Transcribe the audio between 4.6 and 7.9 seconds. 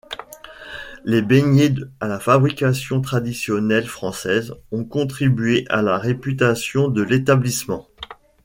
ont contribué à la réputation de l'établissement.